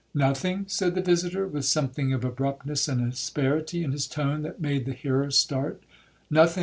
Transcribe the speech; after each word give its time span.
'Nothing?' 0.15 0.65
said 0.67 0.95
the 0.95 1.01
visitor, 1.03 1.47
with 1.47 1.63
something 1.63 2.11
of 2.11 2.25
abruptness 2.25 2.87
and 2.87 3.07
asperity 3.13 3.83
in 3.83 3.91
his 3.91 4.07
tone 4.07 4.41
that 4.41 4.59
made 4.59 4.85
the 4.85 4.93
hearer 4.93 5.29
start—'nothing? 5.29 6.59